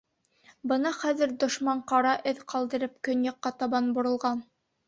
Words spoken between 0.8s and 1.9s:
хәҙер дошман